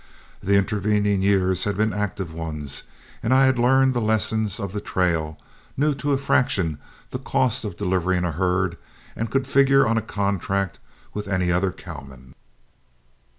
The 0.41 0.55
intervening 0.55 1.21
years 1.21 1.65
had 1.65 1.77
been 1.77 1.93
active 1.93 2.33
ones, 2.33 2.85
and 3.21 3.31
I 3.31 3.45
had 3.45 3.59
learned 3.59 3.93
the 3.93 4.01
lessons 4.01 4.59
of 4.59 4.73
the 4.73 4.81
trail, 4.81 5.37
knew 5.77 5.93
to 5.93 6.13
a 6.13 6.17
fraction 6.17 6.79
the 7.11 7.19
cost 7.19 7.63
of 7.63 7.77
delivering 7.77 8.23
a 8.23 8.31
herd, 8.31 8.77
and 9.15 9.29
could 9.29 9.45
figure 9.45 9.85
on 9.85 9.99
a 9.99 10.01
contract 10.01 10.79
with 11.13 11.27
any 11.27 11.51
other 11.51 11.71
cowman. 11.71 12.33